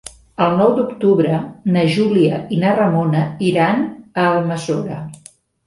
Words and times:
El 0.43 0.53
nou 0.61 0.71
d'octubre 0.77 1.35
na 1.75 1.83
Júlia 1.97 2.41
i 2.57 2.59
na 2.65 2.73
Ramona 2.81 3.23
iran 3.53 3.87
a 4.25 4.27
Almassora. 4.33 5.01